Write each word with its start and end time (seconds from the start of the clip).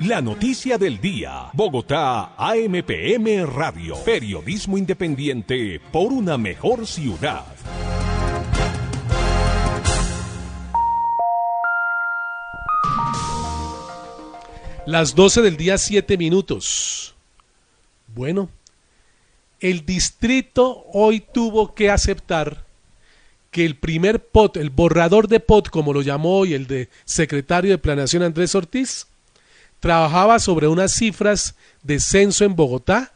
La 0.00 0.20
noticia 0.20 0.76
del 0.76 1.00
día. 1.00 1.48
Bogotá, 1.54 2.34
AMPM 2.36 3.46
Radio. 3.46 3.96
Periodismo 4.04 4.76
independiente 4.76 5.80
por 5.90 6.12
una 6.12 6.36
mejor 6.36 6.86
ciudad. 6.86 7.46
Las 14.84 15.14
12 15.14 15.40
del 15.40 15.56
día, 15.56 15.78
7 15.78 16.18
minutos. 16.18 17.14
Bueno, 18.14 18.50
el 19.60 19.86
distrito 19.86 20.84
hoy 20.92 21.20
tuvo 21.20 21.74
que 21.74 21.88
aceptar 21.88 22.66
que 23.50 23.64
el 23.64 23.76
primer 23.76 24.22
POT, 24.26 24.58
el 24.58 24.68
borrador 24.68 25.26
de 25.26 25.40
POT, 25.40 25.70
como 25.70 25.94
lo 25.94 26.02
llamó 26.02 26.36
hoy 26.36 26.52
el 26.52 26.66
de 26.66 26.90
secretario 27.06 27.70
de 27.70 27.78
Planeación 27.78 28.22
Andrés 28.22 28.54
Ortiz, 28.54 29.06
trabajaba 29.80 30.38
sobre 30.38 30.68
unas 30.68 30.92
cifras 30.92 31.54
de 31.82 32.00
censo 32.00 32.44
en 32.44 32.56
Bogotá 32.56 33.12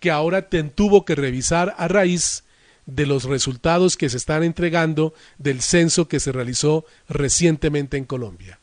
que 0.00 0.10
ahora 0.10 0.48
tuvo 0.70 1.04
que 1.04 1.14
revisar 1.14 1.74
a 1.78 1.86
raíz 1.86 2.42
de 2.86 3.06
los 3.06 3.24
resultados 3.24 3.96
que 3.96 4.08
se 4.08 4.16
están 4.16 4.42
entregando 4.42 5.14
del 5.38 5.62
censo 5.62 6.08
que 6.08 6.20
se 6.20 6.32
realizó 6.32 6.84
recientemente 7.08 7.96
en 7.96 8.04
Colombia. 8.04 8.58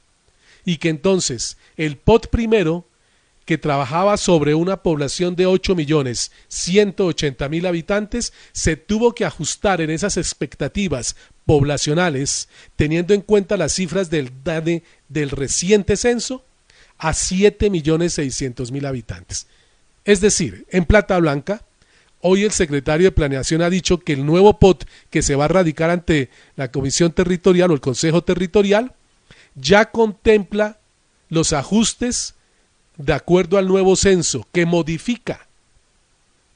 Y 0.66 0.77
que 0.77 0.89
entonces 0.89 1.58
el 1.77 1.95
POT 1.95 2.27
primero, 2.27 2.86
que 3.45 3.58
trabajaba 3.58 4.17
sobre 4.17 4.53
una 4.53 4.84
población 4.84 5.36
de 5.36 5.45
8 5.45 5.75
millones 5.75 6.31
180 6.50 7.48
mil 7.50 7.66
habitantes, 7.66 8.34
se 8.52 8.75
tuvo 8.75 9.16
que 9.16 9.25
ajustar 9.25 9.80
en 9.80 9.89
esas 9.89 10.17
expectativas 10.17 11.16
poblacionales, 11.45 12.50
teniendo 12.75 13.14
en 13.14 13.22
cuenta 13.22 13.58
las 13.58 13.73
cifras 13.73 14.09
del 14.09 14.31
del 15.08 15.30
reciente 15.31 15.95
censo, 15.95 16.44
a 16.99 17.13
7 17.13 17.70
millones 17.70 18.13
600 18.13 18.71
mil 18.71 18.85
habitantes. 18.85 19.48
Es 20.05 20.22
decir, 20.22 20.66
en 20.69 20.86
Plata 20.86 21.17
Blanca, 21.17 21.64
hoy 22.22 22.44
el 22.44 22.52
secretario 22.52 23.08
de 23.08 23.11
Planeación 23.11 23.61
ha 23.61 23.69
dicho 23.69 24.00
que 24.00 24.14
el 24.14 24.25
nuevo 24.25 24.59
POT 24.59 24.86
que 25.09 25.22
se 25.22 25.36
va 25.36 25.45
a 25.45 25.50
radicar 25.50 25.89
ante 25.89 26.30
la 26.55 26.72
Comisión 26.72 27.14
Territorial 27.14 27.72
o 27.72 27.73
el 27.73 27.81
Consejo 27.81 28.23
Territorial 28.23 28.94
ya 29.55 29.92
contempla 29.92 30.77
los 31.30 31.53
ajustes 31.53 32.36
de 32.97 33.14
acuerdo 33.14 33.58
al 33.58 33.67
nuevo 33.67 33.95
censo 33.95 34.45
que 34.52 34.66
modifica 34.66 35.47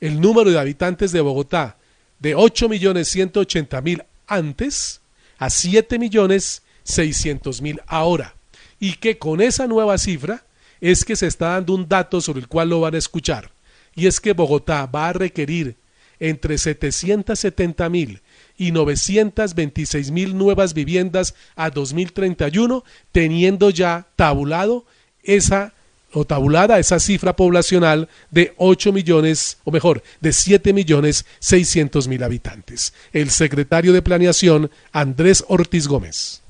el 0.01 0.19
número 0.19 0.51
de 0.51 0.59
habitantes 0.59 1.13
de 1.13 1.21
Bogotá 1.21 1.77
de 2.19 2.35
8 2.35 2.67
millones 2.67 3.07
180 3.07 3.81
mil 3.81 4.03
antes 4.27 4.99
a 5.37 5.49
7 5.49 5.99
millones 5.99 6.63
600 6.83 7.61
mil 7.61 7.81
ahora 7.87 8.35
y 8.83 8.95
que 8.95 9.17
con 9.17 9.39
esa 9.39 9.65
nueva 9.65 9.97
cifra 9.97 10.43
es 10.81 11.05
que 11.05 11.15
se 11.15 11.27
está 11.27 11.51
dando 11.51 11.73
un 11.73 11.87
dato 11.87 12.19
sobre 12.19 12.41
el 12.41 12.49
cual 12.49 12.67
lo 12.67 12.81
van 12.81 12.95
a 12.95 12.97
escuchar, 12.97 13.49
y 13.95 14.07
es 14.07 14.19
que 14.19 14.33
Bogotá 14.33 14.85
va 14.87 15.07
a 15.07 15.13
requerir 15.13 15.77
entre 16.19 16.57
770 16.57 17.87
mil 17.87 18.21
y 18.57 18.73
926 18.73 20.11
mil 20.11 20.37
nuevas 20.37 20.73
viviendas 20.73 21.33
a 21.55 21.69
2031, 21.69 22.83
teniendo 23.13 23.69
ya 23.69 24.05
tabulado 24.17 24.85
esa 25.23 25.73
o 26.11 26.25
tabulada 26.25 26.77
esa 26.77 26.99
cifra 26.99 27.37
poblacional 27.37 28.09
de 28.31 28.53
8 28.57 28.91
millones, 28.91 29.59
o 29.63 29.71
mejor, 29.71 30.03
de 30.19 30.33
7 30.33 30.73
millones 30.73 31.25
600 31.39 32.09
mil 32.09 32.21
habitantes. 32.21 32.93
El 33.13 33.29
secretario 33.29 33.93
de 33.93 34.01
Planeación, 34.01 34.69
Andrés 34.91 35.45
Ortiz 35.47 35.87
Gómez. 35.87 36.41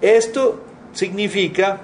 Esto 0.00 0.69
significa 0.92 1.80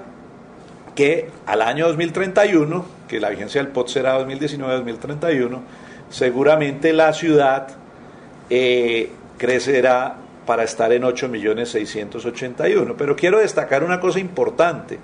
que 0.95 1.29
al 1.45 1.61
año 1.61 1.87
2031, 1.87 2.85
que 3.07 3.19
la 3.19 3.29
vigencia 3.29 3.61
del 3.61 3.71
POT 3.71 3.87
será 3.87 4.19
2019-2031, 4.19 5.59
seguramente 6.09 6.91
la 6.93 7.13
ciudad 7.13 7.67
eh, 8.49 9.11
crecerá 9.37 10.17
para 10.45 10.63
estar 10.63 10.91
en 10.91 11.03
8.681.000. 11.03 12.95
Pero 12.97 13.15
quiero 13.15 13.39
destacar 13.39 13.83
una 13.83 13.99
cosa 13.99 14.19
importante. 14.19 14.97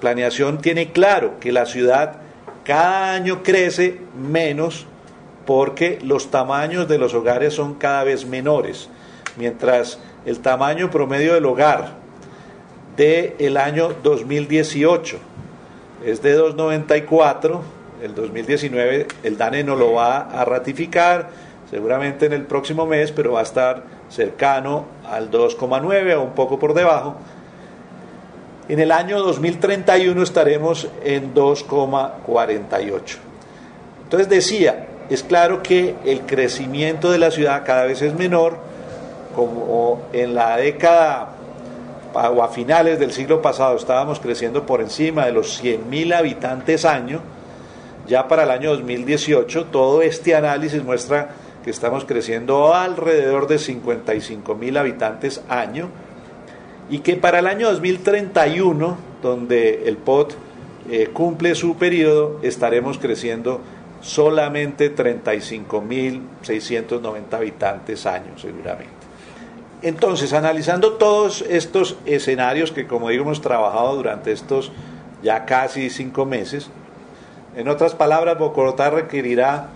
Planeación 0.00 0.58
tiene 0.58 0.92
claro 0.92 1.40
que 1.40 1.50
la 1.50 1.64
ciudad 1.64 2.16
cada 2.64 3.14
año 3.14 3.42
crece 3.42 3.98
menos 4.20 4.86
porque 5.46 5.98
los 6.02 6.30
tamaños 6.30 6.88
de 6.88 6.98
los 6.98 7.14
hogares 7.14 7.54
son 7.54 7.76
cada 7.76 8.04
vez 8.04 8.26
menores, 8.26 8.90
mientras 9.38 9.98
el 10.26 10.40
tamaño 10.40 10.90
promedio 10.90 11.32
del 11.32 11.46
hogar 11.46 12.07
del 12.98 13.34
el 13.38 13.56
año 13.56 13.94
2018. 14.02 15.18
Es 16.04 16.20
de 16.20 16.32
294, 16.34 17.62
el 18.02 18.14
2019 18.14 19.06
el 19.22 19.38
DANE 19.38 19.64
no 19.64 19.76
lo 19.76 19.92
va 19.94 20.18
a 20.18 20.44
ratificar, 20.44 21.30
seguramente 21.70 22.26
en 22.26 22.32
el 22.32 22.42
próximo 22.42 22.86
mes, 22.86 23.12
pero 23.12 23.32
va 23.32 23.40
a 23.40 23.44
estar 23.44 23.84
cercano 24.10 24.84
al 25.08 25.30
2,9 25.30 26.16
o 26.16 26.22
un 26.22 26.32
poco 26.32 26.58
por 26.58 26.74
debajo. 26.74 27.16
En 28.68 28.80
el 28.80 28.92
año 28.92 29.20
2031 29.20 30.22
estaremos 30.22 30.88
en 31.02 31.34
2,48. 31.34 33.16
Entonces 34.04 34.28
decía, 34.28 34.86
es 35.08 35.22
claro 35.22 35.62
que 35.62 35.94
el 36.04 36.22
crecimiento 36.22 37.10
de 37.10 37.18
la 37.18 37.30
ciudad 37.30 37.62
cada 37.64 37.84
vez 37.84 38.02
es 38.02 38.14
menor, 38.14 38.58
como 39.34 40.02
en 40.12 40.34
la 40.34 40.56
década 40.56 41.37
o 42.26 42.42
a 42.42 42.48
finales 42.48 42.98
del 42.98 43.12
siglo 43.12 43.40
pasado 43.40 43.76
estábamos 43.76 44.18
creciendo 44.18 44.66
por 44.66 44.80
encima 44.80 45.26
de 45.26 45.32
los 45.32 45.62
100.000 45.62 46.14
habitantes 46.14 46.84
año, 46.84 47.20
ya 48.08 48.26
para 48.26 48.42
el 48.42 48.50
año 48.50 48.70
2018 48.70 49.66
todo 49.66 50.02
este 50.02 50.34
análisis 50.34 50.82
muestra 50.82 51.30
que 51.62 51.70
estamos 51.70 52.04
creciendo 52.04 52.74
alrededor 52.74 53.46
de 53.46 53.56
55.000 53.56 54.78
habitantes 54.78 55.42
año 55.48 55.90
y 56.90 56.98
que 57.00 57.16
para 57.16 57.40
el 57.40 57.46
año 57.46 57.68
2031, 57.70 58.96
donde 59.22 59.88
el 59.88 59.98
POT 59.98 60.32
eh, 60.90 61.10
cumple 61.12 61.54
su 61.54 61.76
periodo, 61.76 62.40
estaremos 62.42 62.96
creciendo 62.98 63.60
solamente 64.00 64.94
35.690 64.94 67.34
habitantes 67.34 68.06
año 68.06 68.38
seguramente. 68.38 69.07
Entonces, 69.82 70.32
analizando 70.32 70.94
todos 70.94 71.42
estos 71.42 71.96
escenarios 72.04 72.72
que, 72.72 72.86
como 72.86 73.10
digo, 73.10 73.22
hemos 73.22 73.40
trabajado 73.40 73.94
durante 73.96 74.32
estos 74.32 74.72
ya 75.22 75.44
casi 75.44 75.90
cinco 75.90 76.26
meses, 76.26 76.68
en 77.56 77.68
otras 77.68 77.94
palabras, 77.94 78.38
Bogotá 78.38 78.90
requerirá 78.90 79.68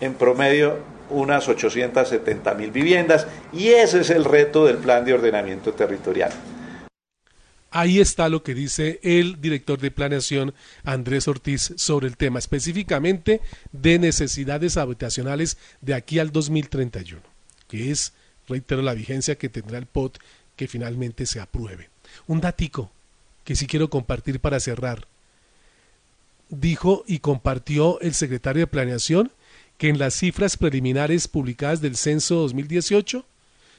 en 0.00 0.14
promedio 0.14 0.78
unas 1.10 1.48
870 1.48 2.54
mil 2.54 2.70
viviendas 2.70 3.26
y 3.52 3.68
ese 3.68 4.00
es 4.00 4.10
el 4.10 4.24
reto 4.24 4.64
del 4.64 4.78
plan 4.78 5.04
de 5.04 5.14
ordenamiento 5.14 5.72
territorial. 5.72 6.30
Ahí 7.72 8.00
está 8.00 8.28
lo 8.28 8.42
que 8.42 8.52
dice 8.52 8.98
el 9.02 9.40
director 9.40 9.78
de 9.78 9.92
planeación 9.92 10.54
Andrés 10.84 11.28
Ortiz 11.28 11.72
sobre 11.76 12.08
el 12.08 12.16
tema, 12.16 12.40
específicamente 12.40 13.40
de 13.70 13.98
necesidades 13.98 14.76
habitacionales 14.76 15.56
de 15.80 15.94
aquí 15.94 16.18
al 16.18 16.32
2031, 16.32 17.22
que 17.68 17.92
es 17.92 18.12
reitero 18.50 18.82
la 18.82 18.94
vigencia 18.94 19.36
que 19.36 19.48
tendrá 19.48 19.78
el 19.78 19.86
POT 19.86 20.18
que 20.56 20.68
finalmente 20.68 21.24
se 21.26 21.40
apruebe. 21.40 21.88
Un 22.26 22.40
datico 22.40 22.90
que 23.44 23.56
sí 23.56 23.66
quiero 23.66 23.88
compartir 23.88 24.40
para 24.40 24.60
cerrar. 24.60 25.06
Dijo 26.50 27.04
y 27.06 27.20
compartió 27.20 28.00
el 28.00 28.14
secretario 28.14 28.60
de 28.60 28.66
Planeación 28.66 29.32
que 29.78 29.88
en 29.88 29.98
las 29.98 30.14
cifras 30.14 30.56
preliminares 30.56 31.28
publicadas 31.28 31.80
del 31.80 31.96
censo 31.96 32.34
2018, 32.36 33.24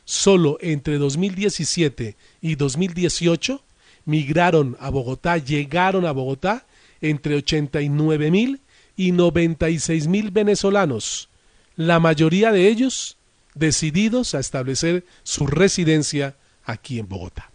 solo 0.03 0.57
entre 0.61 0.97
2017 0.97 2.15
y 2.41 2.55
2018 2.55 3.61
migraron 4.05 4.77
a 4.79 4.89
Bogotá, 4.89 5.37
llegaron 5.37 6.05
a 6.05 6.11
Bogotá 6.11 6.65
entre 7.01 7.35
89 7.35 8.31
mil 8.31 8.61
y 8.95 9.11
96 9.11 10.07
mil 10.07 10.31
venezolanos, 10.31 11.29
la 11.75 11.99
mayoría 11.99 12.51
de 12.51 12.67
ellos 12.67 13.17
decididos 13.55 14.35
a 14.35 14.39
establecer 14.39 15.05
su 15.23 15.47
residencia 15.47 16.35
aquí 16.65 16.99
en 16.99 17.07
Bogotá. 17.07 17.51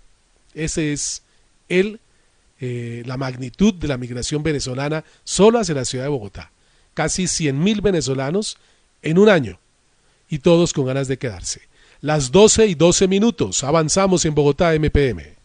Ese 0.55 0.93
es 0.93 1.23
el, 1.69 2.01
eh, 2.61 3.03
la 3.07 3.17
magnitud 3.17 3.75
de 3.75 3.89
la 3.89 3.99
migración 3.99 4.43
venezolana 4.43 5.05
solo 5.25 5.59
hacia 5.59 5.75
la 5.75 5.85
ciudad 5.85 6.05
de 6.05 6.11
Bogotá. 6.11 6.51
Casi 6.95 7.25
100.000 7.25 7.83
venezolanos 7.83 8.57
en 9.03 9.19
un 9.19 9.29
año 9.29 9.59
y 10.29 10.39
todos 10.39 10.73
con 10.73 10.87
ganas 10.87 11.09
de 11.09 11.19
quedarse. 11.19 11.63
Las 12.01 12.31
12 12.31 12.67
y 12.67 12.75
12 12.75 13.09
minutos 13.09 13.65
avanzamos 13.65 14.25
en 14.25 14.35
Bogotá 14.35 14.73
MPM. 14.75 15.36